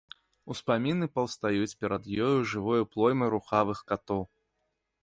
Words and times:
Успаміны 0.53 1.09
паўстаюць 1.17 1.77
перад 1.83 2.09
ёю 2.29 2.39
жывой 2.55 2.81
плоймай 2.97 3.35
рухавых 3.37 3.87
катоў. 3.95 4.21